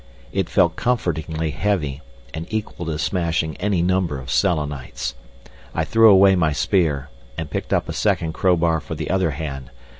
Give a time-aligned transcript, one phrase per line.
[0.31, 2.01] It felt comfortingly heavy,
[2.33, 5.13] and equal to smashing any number of Selenites.
[5.75, 9.69] I threw away my spear, and picked up a second crowbar for the other hand.